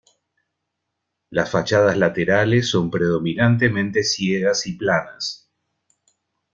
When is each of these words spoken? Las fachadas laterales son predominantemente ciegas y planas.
Las 1.29 1.51
fachadas 1.51 1.95
laterales 1.95 2.67
son 2.67 2.89
predominantemente 2.89 4.01
ciegas 4.03 4.65
y 4.65 4.73
planas. 4.73 5.47